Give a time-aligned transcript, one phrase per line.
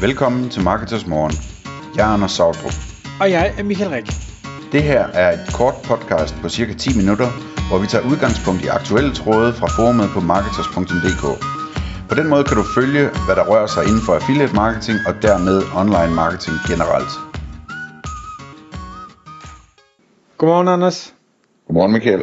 [0.00, 1.32] Velkommen til Marketers Morgen.
[1.96, 2.76] Jeg er Anders Sautrup.
[3.20, 4.06] Og jeg er Michael Rik.
[4.72, 7.28] Det her er et kort podcast på cirka 10 minutter,
[7.68, 11.24] hvor vi tager udgangspunkt i aktuelle tråde fra forumet på marketers.dk.
[12.08, 15.14] På den måde kan du følge, hvad der rører sig inden for affiliate marketing og
[15.22, 17.12] dermed online marketing generelt.
[20.38, 21.14] Godmorgen, Anders.
[21.66, 22.22] Godmorgen Michael.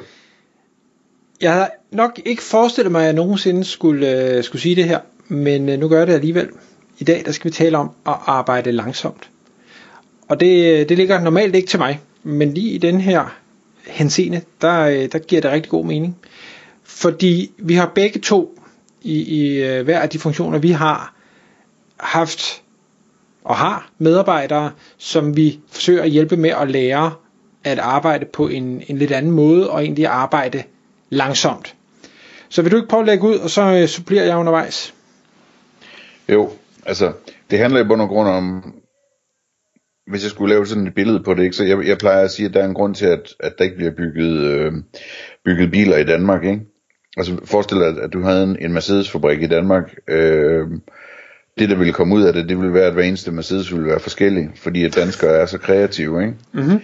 [1.41, 4.99] Jeg havde nok ikke forestillet mig, at jeg nogensinde skulle, øh, skulle sige det her,
[5.27, 6.49] men øh, nu gør jeg det alligevel.
[6.99, 9.29] I dag der skal vi tale om at arbejde langsomt.
[10.27, 13.35] Og det, det ligger normalt ikke til mig, men lige i den her
[13.87, 16.17] henseende, der, der giver det rigtig god mening.
[16.83, 18.59] Fordi vi har begge to
[19.01, 21.13] i, i øh, hver af de funktioner, vi har,
[21.97, 22.61] haft
[23.43, 27.13] og har medarbejdere, som vi forsøger at hjælpe med at lære
[27.63, 30.63] at arbejde på en, en lidt anden måde, og egentlig arbejde
[31.09, 31.75] langsomt.
[32.49, 34.93] Så vil du ikke prøve at lægge ud, og så øh, supplerer jeg undervejs?
[36.29, 36.51] Jo,
[36.85, 37.11] altså,
[37.51, 38.73] det handler i bund og grund om,
[40.07, 42.31] hvis jeg skulle lave sådan et billede på det, ikke, så jeg, jeg plejer at
[42.31, 44.73] sige, at der er en grund til, at, at der ikke bliver bygget, øh,
[45.45, 46.61] bygget biler i Danmark, ikke?
[47.17, 49.95] Altså forestil dig, at, at du havde en, en Mercedes-fabrik i Danmark.
[50.07, 50.67] Øh,
[51.59, 53.87] det, der ville komme ud af det, det ville være, at hver eneste Mercedes ville
[53.87, 56.35] være forskellig, fordi at danskere er så kreative, ikke?
[56.53, 56.81] Mm-hmm.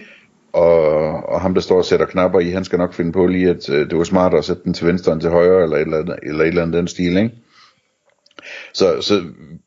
[0.52, 0.88] Og,
[1.28, 3.70] og ham, der står og sætter knapper i, han skal nok finde på lige, at
[3.70, 5.98] øh, det var smartere at sætte den til venstre end til højre, eller et eller
[5.98, 7.30] andet, eller et eller andet den stil, ikke?
[8.74, 9.20] Så, så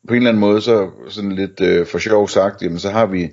[0.08, 3.06] på en eller anden måde, så sådan lidt øh, for sjov sagt, jamen så har
[3.06, 3.30] vi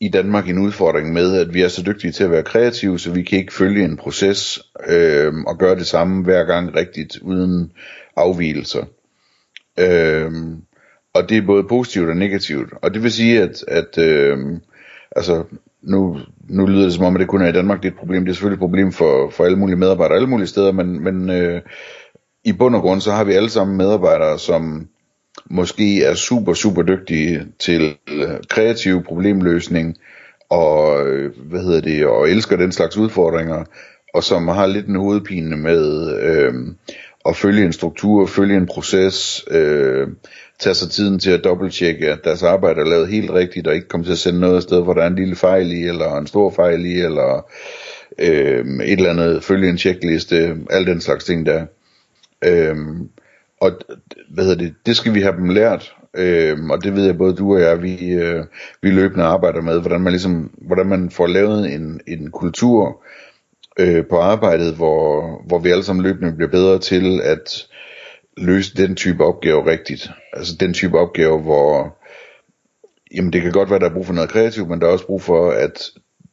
[0.00, 3.10] i Danmark en udfordring med, at vi er så dygtige til at være kreative, så
[3.10, 7.72] vi kan ikke følge en proces øh, og gøre det samme hver gang rigtigt, uden
[8.16, 8.84] afvielser.
[9.78, 10.32] Øh,
[11.14, 12.72] og det er både positivt og negativt.
[12.82, 14.38] Og det vil sige, at, at øh,
[15.16, 15.44] altså,
[15.82, 16.18] nu,
[16.48, 18.24] nu lyder det som om, at det kun er i Danmark, det er et problem.
[18.24, 21.30] Det er selvfølgelig et problem for, for alle mulige medarbejdere alle mulige steder, men, men
[21.30, 21.60] øh,
[22.44, 24.88] i bund og grund, så har vi alle sammen medarbejdere, som
[25.50, 29.96] måske er super, super dygtige til øh, kreativ problemløsning,
[30.50, 33.64] og øh, hvad hedder det, og elsker den slags udfordringer,
[34.14, 36.54] og som har lidt en hovedpine med øh,
[37.28, 40.08] at følge en struktur, følge en proces, øh,
[40.58, 43.88] tage sig tiden til at dobbelttjekke, at deres arbejde er lavet helt rigtigt, og ikke
[43.88, 46.26] komme til at sende noget sted, hvor der er en lille fejl i, eller en
[46.26, 47.46] stor fejl i, eller
[48.18, 51.66] øh, et eller andet, følge en tjekliste, al den slags ting der.
[52.44, 53.08] Øhm,
[53.60, 53.70] og
[54.30, 57.36] hvad hedder det, det skal vi have dem lært, øhm, og det ved jeg både
[57.36, 58.44] du og jeg, vi, øh,
[58.82, 63.02] vi løbende arbejder med, hvordan man ligesom, hvordan man får lavet en, en kultur
[63.78, 67.66] øh, på arbejdet, hvor, hvor vi alle sammen løbende bliver bedre til at
[68.36, 70.10] løse den type opgave rigtigt.
[70.32, 71.96] Altså den type opgave, hvor
[73.14, 75.06] jamen det kan godt være, der er brug for noget kreativt, men der er også
[75.06, 75.90] brug for, at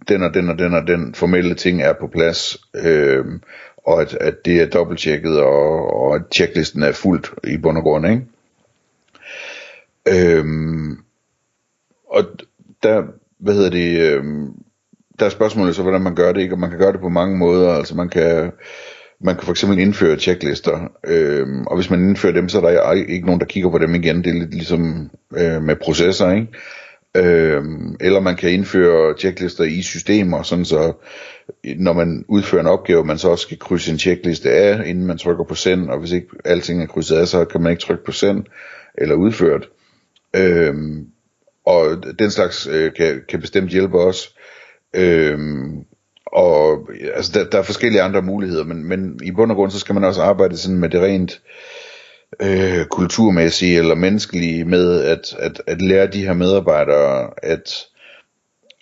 [0.08, 2.58] den og den og den og den formelle ting er på plads.
[2.76, 3.26] Øh,
[3.88, 7.84] og at, at det er dobbelttjekket, og, og at checklisten er fuldt i bund og
[7.84, 8.26] grund, ikke?
[10.08, 10.98] Øhm,
[12.10, 12.24] og
[12.84, 13.04] der,
[13.40, 14.54] hvad hedder det, øhm,
[15.20, 16.56] der er spørgsmålet så, hvordan man gør det, ikke?
[16.56, 18.52] Og man kan gøre det på mange måder, altså man kan,
[19.22, 22.92] man kan for eksempel indføre checklister, øhm, og hvis man indfører dem, så er der
[22.92, 26.48] ikke nogen, der kigger på dem igen, det er lidt ligesom øh, med processer, ikke?
[27.18, 30.94] Øhm, eller man kan indføre checklister i systemer, sådan så
[31.78, 35.18] når man udfører en opgave, man så også skal krydse en checkliste af, inden man
[35.18, 38.04] trykker på send, og hvis ikke alting er krydset af, så kan man ikke trykke
[38.04, 38.44] på send
[38.98, 39.70] eller udført.
[40.36, 40.76] Øh,
[41.66, 44.36] og den slags øh, kan, kan bestemt hjælpe os.
[44.96, 45.40] Øh,
[46.26, 49.80] og altså, der, der er forskellige andre muligheder, men, men i bund og grund, så
[49.80, 51.77] skal man også arbejde sådan med det rent øh,
[52.42, 57.88] øh, kulturmæssige eller menneskelige med at, at, at lære de her medarbejdere at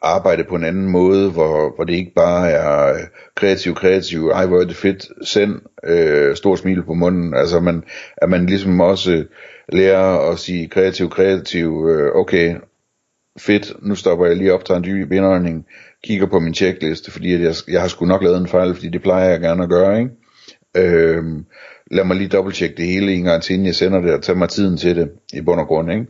[0.02, 3.00] arbejde på en anden måde, hvor, hvor det ikke bare er øh,
[3.36, 7.84] kreativ, kreativ, ej hvor er det fedt, send, øh, stor smil på munden, altså man,
[8.18, 9.26] at man ligesom også
[9.70, 12.56] lærer at sige kreativ, kreativ, øh, okay,
[13.40, 15.66] fedt, nu stopper jeg lige op, tager en dyb indånding,
[16.04, 19.02] kigger på min checkliste, fordi jeg, jeg har sgu nok lavet en fejl, fordi det
[19.02, 20.12] plejer jeg gerne at gøre, ikke?
[20.76, 21.24] Øh,
[21.92, 24.38] lad mig lige dobbelttjekke det hele en gang til, inden jeg sender det, og tage
[24.38, 26.06] mig tiden til det, i bund og grund, ikke?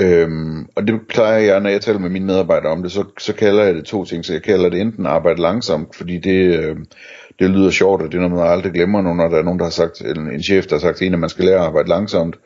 [0.00, 3.34] Øhm, og det plejer jeg, når jeg taler med mine medarbejdere om det, så, så
[3.34, 4.24] kalder jeg det to ting.
[4.24, 6.76] Så jeg kalder det enten arbejde langsomt, fordi det, øh,
[7.38, 9.64] det lyder sjovt, og det er noget, man aldrig glemmer, når der er nogen, der
[9.64, 11.64] har sagt, en, en chef, der har sagt til en, at man skal lære at
[11.64, 12.36] arbejde langsomt.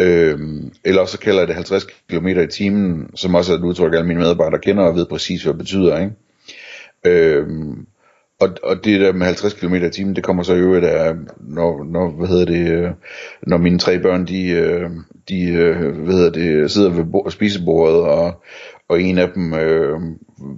[0.00, 3.62] Øhm, eller også så kalder jeg det 50 km i timen, som også er et
[3.62, 5.98] udtryk, alle mine medarbejdere kender og ved præcis, hvad det betyder.
[5.98, 6.12] Ikke?
[7.04, 7.86] Øhm,
[8.40, 11.14] og, og det der med 50 km i timen, det kommer så i øvrigt af,
[11.40, 12.90] når, når, hvad hedder det, øh,
[13.42, 14.90] når mine tre børn, de, øh,
[15.28, 18.42] de øh, hvad hedder det, sidder ved bord, spisebordet, og,
[18.88, 20.00] og en af dem øh,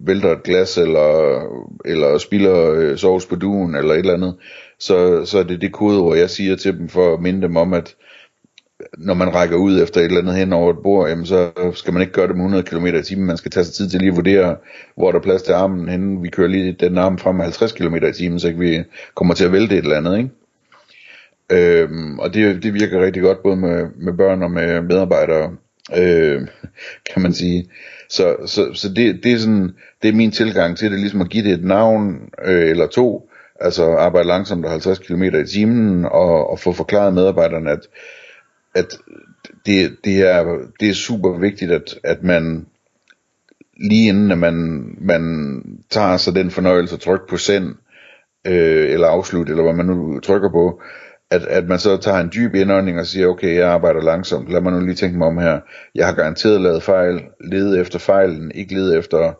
[0.06, 1.40] vælter et glas, eller,
[1.84, 4.34] eller spiller øh, sovs på duen, eller et eller andet,
[4.78, 7.72] så, så er det det kodeord, jeg siger til dem, for at minde dem om,
[7.72, 7.94] at
[8.98, 11.92] når man rækker ud efter et eller andet hen over et bord, jamen så skal
[11.92, 13.26] man ikke gøre det med 100 km i timen.
[13.26, 14.56] Man skal tage sig tid til lige at vurdere,
[14.96, 16.22] hvor der er plads til armen henne.
[16.22, 18.82] Vi kører lige den arm frem med 50 km i timen, så ikke vi
[19.14, 20.30] kommer til at vælte et eller andet, ikke?
[21.52, 25.56] Øhm, og det, det virker rigtig godt, både med, med børn og med medarbejdere,
[25.96, 26.40] øh,
[27.12, 27.70] kan man sige.
[28.08, 29.70] Så, så, så det, det, er sådan,
[30.02, 33.30] det er min tilgang til det, ligesom at give det et navn øh, eller to,
[33.60, 37.88] altså arbejde langsomt og 50 km i timen, og, og få forklaret medarbejderne, at,
[38.74, 38.98] at
[39.66, 42.66] det, det, er, det er super vigtigt, at, at man
[43.76, 47.74] lige inden at man, man tager sig den fornøjelse at trykke på send,
[48.46, 50.82] øh, eller afslut, eller hvad man nu trykker på,
[51.30, 54.60] at, at man så tager en dyb indånding og siger, okay, jeg arbejder langsomt, lad
[54.60, 55.60] mig nu lige tænke mig om her,
[55.94, 59.32] jeg har garanteret lavet fejl, lede efter fejlen, ikke lede efter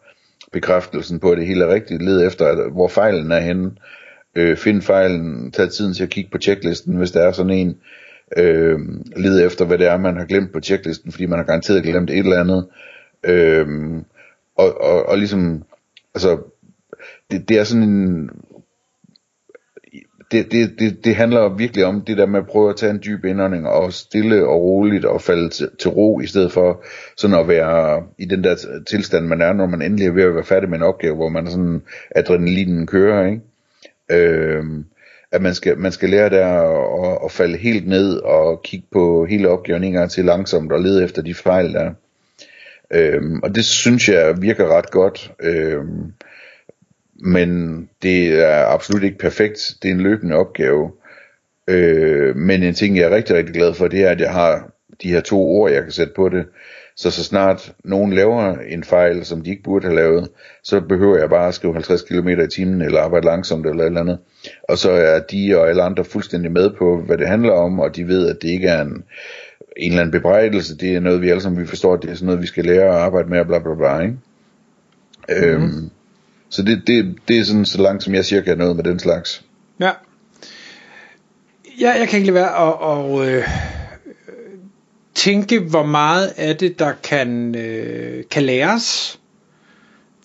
[0.52, 3.70] bekræftelsen på, at det hele er rigtigt, lede efter, hvor fejlen er henne,
[4.36, 7.76] øh, find fejlen, tag tiden til at kigge på checklisten, hvis der er sådan en,
[8.36, 8.78] øh,
[9.16, 12.10] lede efter, hvad det er, man har glemt på checklisten, fordi man har garanteret glemt
[12.10, 12.66] et eller andet,
[13.24, 13.66] øh,
[14.56, 15.62] og, og, og ligesom,
[16.14, 16.38] altså,
[17.30, 18.30] det, det er sådan en
[20.32, 23.02] det, det, det, det handler virkelig om det der med at prøve at tage en
[23.04, 26.84] dyb indånding og stille og roligt og falde til, til ro, i stedet for
[27.16, 28.56] sådan at være i den der
[28.88, 31.28] tilstand, man er, når man endelig er ved at være færdig med en opgave, hvor
[31.28, 33.42] man sådan adrenalinen kører, ikke?
[34.10, 34.84] Øhm,
[35.32, 36.46] at man skal, man skal lære der
[37.04, 40.80] at, at falde helt ned og kigge på hele opgaven en gang til langsomt og
[40.80, 41.90] lede efter de fejl der.
[42.90, 45.32] Øhm, og det synes jeg virker ret godt.
[45.40, 46.12] Øhm,
[47.14, 49.74] men det er absolut ikke perfekt.
[49.82, 50.92] Det er en løbende opgave.
[51.68, 54.70] Øh, men en ting, jeg er rigtig, rigtig glad for, det er, at jeg har
[55.02, 56.46] de her to ord, jeg kan sætte på det.
[56.96, 60.28] Så så snart nogen laver en fejl, som de ikke burde have lavet,
[60.62, 63.86] så behøver jeg bare at skrive 50 km i timen, eller arbejde langsomt, eller et
[63.86, 64.18] eller andet.
[64.68, 67.96] Og så er de og alle andre fuldstændig med på, hvad det handler om, og
[67.96, 69.04] de ved, at det ikke er en,
[69.76, 72.26] en eller anden bebrejdelse, det er noget, vi alle sammen vi forstår, det er sådan
[72.26, 74.16] noget, vi skal lære at arbejde med, og bla bla bla, ikke?
[75.28, 75.64] Mm-hmm.
[75.64, 75.90] Øhm,
[76.48, 78.98] så det, det, det er sådan så langt, som jeg cirka er noget med den
[78.98, 79.44] slags.
[79.80, 79.90] Ja.
[81.80, 83.48] Ja, jeg kan ikke lade være at, at øh,
[85.14, 89.20] tænke, hvor meget af det, der kan, øh, kan læres,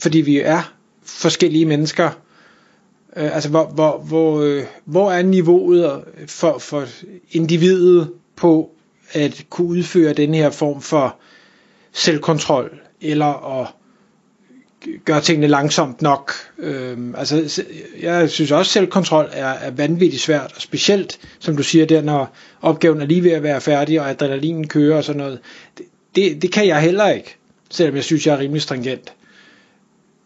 [0.01, 0.73] fordi vi er
[1.03, 2.05] forskellige mennesker.
[3.17, 6.85] Øh, altså, hvor, hvor, hvor, øh, hvor er niveauet for, for
[7.31, 8.71] individet på
[9.11, 11.15] at kunne udføre den her form for
[11.93, 13.67] selvkontrol, eller at
[15.05, 16.31] gøre tingene langsomt nok.
[16.59, 17.63] Øhm, altså,
[18.01, 22.01] jeg synes også, at selvkontrol er, er vanvittigt svært, og specielt, som du siger der,
[22.01, 25.39] når opgaven er lige ved at være færdig, og adrenalinen kører og sådan noget.
[25.77, 25.85] Det,
[26.15, 27.35] det, det kan jeg heller ikke,
[27.69, 29.13] selvom jeg synes, jeg er rimelig stringent.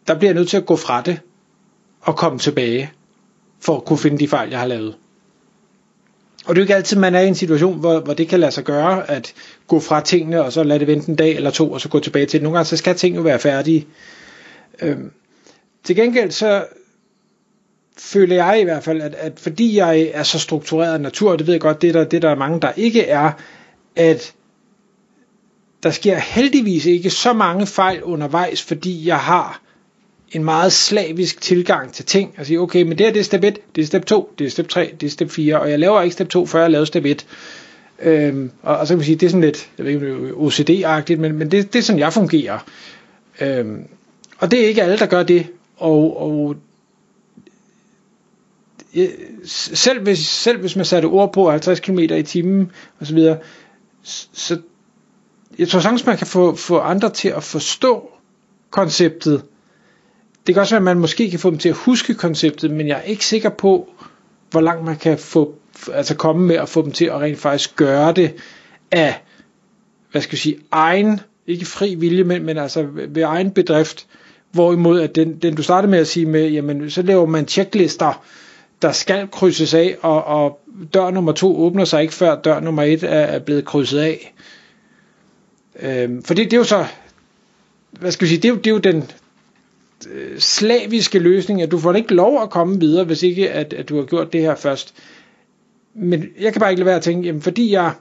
[0.06, 1.20] Der bliver jeg nødt til at gå fra det,
[2.00, 2.90] og komme tilbage,
[3.60, 4.94] for at kunne finde de fejl, jeg har lavet.
[6.44, 8.40] Og det er jo ikke altid, man er i en situation, hvor, hvor det kan
[8.40, 9.34] lade sig gøre, at
[9.66, 11.98] gå fra tingene, og så lade det vente en dag eller to, og så gå
[12.00, 12.42] tilbage til det.
[12.42, 13.86] Nogle gange så skal ting jo være færdige.
[14.82, 15.10] Øhm,
[15.84, 16.64] til gengæld så
[17.98, 21.38] føler jeg i hvert fald, at, at fordi jeg er så struktureret af natur, og
[21.38, 23.30] det ved jeg godt, det der, det der er mange, der ikke er,
[23.96, 24.34] at
[25.82, 29.62] der sker heldigvis ikke så mange fejl undervejs, fordi jeg har
[30.32, 32.34] en meget slavisk tilgang til ting.
[32.38, 34.46] Og sige, okay, men det her det er step 1, det er step 2, det
[34.46, 36.70] er step 3, det er step 4, og jeg laver ikke step 2, før jeg
[36.70, 37.26] laver step 1.
[38.02, 41.20] Øhm, og, og så kan man sige, det er sådan lidt, jeg ved ikke, OCD-agtigt,
[41.20, 42.58] men, men det, det er sådan, jeg fungerer.
[43.40, 43.86] Øhm,
[44.42, 45.46] og det er ikke alle, der gør det.
[45.76, 46.56] Og, og
[49.44, 53.38] selv, hvis, selv hvis man satte ord på 50 km i timen og så videre,
[54.02, 54.60] så
[55.58, 58.10] jeg tror sagtens, man kan få, få andre til at forstå
[58.70, 59.44] konceptet.
[60.46, 62.88] Det kan også være, at man måske kan få dem til at huske konceptet, men
[62.88, 63.88] jeg er ikke sikker på,
[64.50, 65.54] hvor langt man kan få,
[65.92, 68.34] altså komme med at få dem til at rent faktisk gøre det
[68.90, 69.22] af,
[70.10, 74.06] hvad skal jeg sige, egen, ikke fri vilje, men, men altså ved egen bedrift,
[74.52, 78.24] Hvorimod at den, den du startede med at sige med, jamen så laver man checklister,
[78.82, 80.60] der skal krydses af, og, og
[80.94, 84.34] dør nummer to åbner sig ikke før dør nummer et er, er blevet krydset af.
[85.80, 86.86] Øhm, for det, det er jo så,
[87.90, 89.10] hvad skal vi sige, det er jo, det er jo den
[90.10, 93.88] øh, slaviske løsning, at du får ikke lov at komme videre, hvis ikke at, at
[93.88, 94.94] du har gjort det her først.
[95.94, 97.92] Men jeg kan bare ikke lade være at tænke, jamen fordi jeg,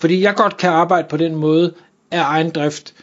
[0.00, 1.74] fordi jeg godt kan arbejde på den måde
[2.10, 2.94] af egen drift,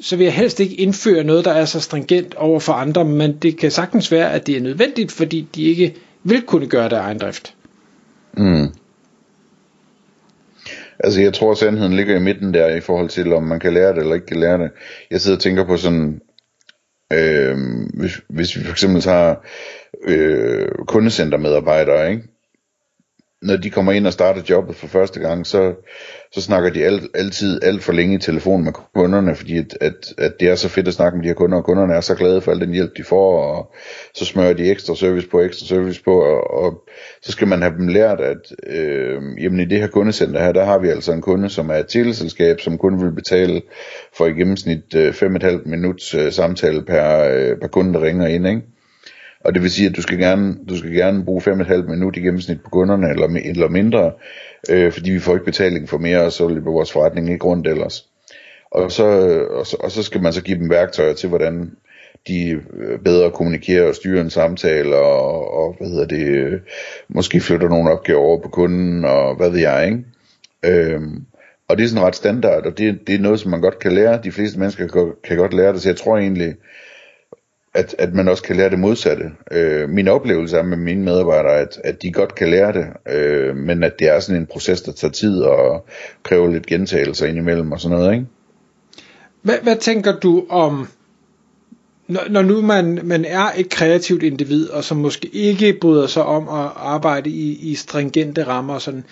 [0.00, 3.36] så vil jeg helst ikke indføre noget, der er så stringent over for andre, men
[3.36, 6.96] det kan sagtens være, at det er nødvendigt, fordi de ikke vil kunne gøre det
[6.96, 7.54] af egen drift.
[8.36, 8.68] Mm.
[10.98, 13.72] Altså jeg tror, at sandheden ligger i midten der, i forhold til, om man kan
[13.74, 14.70] lære det eller ikke kan lære det.
[15.10, 16.20] Jeg sidder og tænker på sådan,
[17.12, 17.56] øh,
[17.94, 19.34] hvis, hvis vi for eksempel tager
[20.06, 22.22] øh, kundecentermedarbejdere, ikke?
[23.44, 25.74] Når de kommer ind og starter jobbet for første gang, så,
[26.32, 30.14] så snakker de alt, altid alt for længe i telefon med kunderne, fordi at, at,
[30.18, 32.14] at det er så fedt at snakke med de her kunder, og kunderne er så
[32.14, 33.74] glade for al den hjælp, de får, og
[34.14, 36.84] så smører de ekstra service på, ekstra service på, og, og
[37.22, 40.64] så skal man have dem lært, at øh, jamen i det her kundecenter her, der
[40.64, 43.62] har vi altså en kunde, som er et teleselskab, som kun vil betale
[44.16, 48.46] for i gennemsnit øh, 5,5 minuts øh, samtale per, øh, per kunde, der ringer ind,
[48.46, 48.62] ikke?
[49.44, 52.20] Og det vil sige, at du skal gerne, du skal gerne bruge 5,5 minut i
[52.20, 54.12] gennemsnit på kunderne, eller, eller mindre,
[54.70, 57.66] øh, fordi vi får ikke betaling for mere, og så løber vores forretning ikke rundt
[57.66, 58.06] ellers.
[58.70, 59.04] Og så,
[59.50, 61.70] og, så, og så skal man så give dem værktøjer til, hvordan
[62.28, 66.60] de øh, bedre kommunikerer og styrer en samtale, og, og hvad hedder det, øh,
[67.08, 70.04] måske flytter nogle opgaver over på kunden, og hvad ved jeg, ikke?
[70.64, 71.24] Øhm,
[71.68, 73.92] og det er sådan ret standard, og det, det er noget, som man godt kan
[73.92, 74.20] lære.
[74.24, 76.54] De fleste mennesker kan, kan godt lære det, så jeg tror egentlig,
[77.74, 79.24] at, at man også kan lære det modsatte.
[79.52, 83.56] Øh, min oplevelse er med mine medarbejdere, at, at de godt kan lære det, øh,
[83.56, 85.86] men at det er sådan en proces, der tager tid og
[86.22, 88.26] kræver lidt gentagelser indimellem og sådan noget, ikke?
[89.42, 90.88] Hvad, hvad tænker du om,
[92.08, 96.22] når, når nu man, man er et kreativt individ, og som måske ikke bryder sig
[96.22, 99.04] om at arbejde i, i stringente rammer og sådan,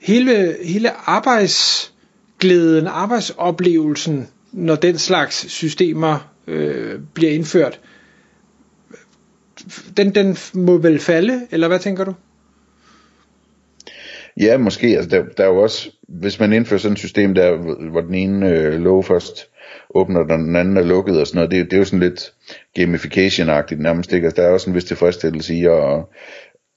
[0.00, 7.80] hele, hele arbejdsglæden, arbejdsoplevelsen, når den slags systemer øh, bliver indført,
[9.96, 12.14] den, den må vel falde, eller hvad tænker du?
[14.40, 14.86] Ja, måske.
[14.86, 17.56] Altså, der, der er jo også, hvis man indfører sådan et system der,
[17.90, 19.48] hvor den ene øh, lov først
[19.94, 22.32] åbner, og den anden er lukket og sådan noget, det, det er jo sådan lidt
[22.78, 24.24] gamification-agtigt nærmest, ikke?
[24.24, 26.04] Altså, der er også en vis tilfredsstillelse i at,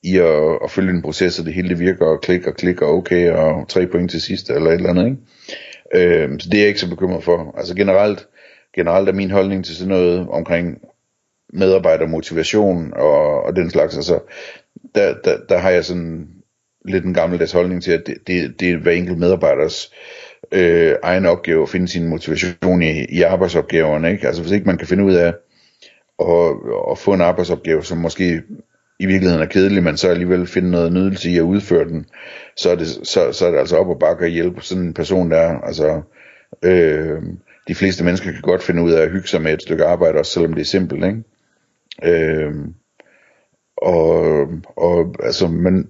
[0.03, 2.81] i at, at følge en proces, så det hele det virker, og klik og klik
[2.81, 5.17] og okay, og tre point til sidst, eller et eller andet, ikke?
[5.95, 7.55] Øh, så det er jeg ikke så bekymret for.
[7.57, 8.27] Altså generelt,
[8.75, 10.77] generelt er min holdning til sådan noget omkring
[11.53, 14.19] medarbejdermotivation og, og den slags, altså,
[14.95, 16.29] der, der, der har jeg sådan
[16.85, 19.91] lidt en gammeldags holdning til, at det, det, det er hver enkelt medarbejders
[20.51, 24.11] øh, egen opgave at finde sin motivation i, i arbejdsopgaverne.
[24.11, 24.27] Ikke?
[24.27, 25.33] Altså hvis ikke man kan finde ud af
[26.19, 26.55] at,
[26.91, 28.41] at få en arbejdsopgave, som måske
[28.99, 32.05] i virkeligheden er kedelig, men så alligevel finde noget nydelse i at udføre den,
[32.57, 34.93] så er det, så, så er det altså op og bakke at hjælpe sådan en
[34.93, 35.59] person der.
[35.59, 36.01] Altså,
[36.63, 37.21] øh,
[37.67, 40.19] de fleste mennesker kan godt finde ud af at hygge sig med et stykke arbejde,
[40.19, 41.23] også selvom det er simpelt, ikke?
[42.03, 42.53] Øh,
[43.77, 45.87] og, og altså, man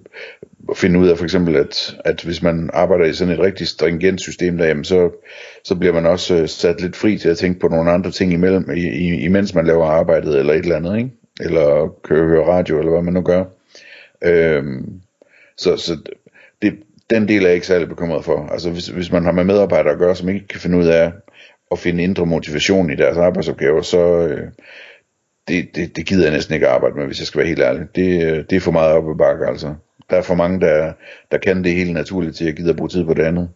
[0.74, 4.20] finder ud af for eksempel, at, at hvis man arbejder i sådan et rigtig stringent
[4.20, 5.10] system der, jamen, så,
[5.64, 8.32] så bliver man også øh, sat lidt fri til at tænke på nogle andre ting
[8.32, 11.10] imellem, i, i, imens man laver arbejdet eller et eller andet, ikke?
[11.40, 13.44] eller kører høre radio, eller hvad man nu gør.
[14.22, 15.00] Øhm,
[15.56, 15.96] så så
[16.62, 16.78] det,
[17.10, 18.46] den del er jeg ikke særlig bekymret for.
[18.46, 21.12] Altså hvis, hvis man har med medarbejdere at gøre, som ikke kan finde ud af
[21.70, 24.48] at finde indre motivation i deres arbejdsopgaver, så, øh,
[25.48, 27.82] det, det, det gider jeg næsten ikke arbejde med, hvis jeg skal være helt ærlig.
[27.94, 29.74] Det, øh, det er for meget op ad bakke, altså.
[30.10, 30.92] Der er for mange, der,
[31.30, 33.48] der kan det helt naturligt til, at jeg gider bruge tid på det andet.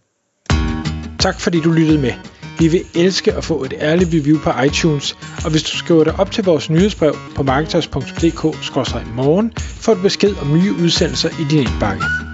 [1.19, 2.13] Tak fordi du lyttede med.
[2.59, 6.15] Vi vil elske at få et ærligt review på iTunes, og hvis du skriver dig
[6.19, 12.32] op til vores nyhedsbrev på marketers.dk-morgen, får du besked om nye udsendelser i din indbakke.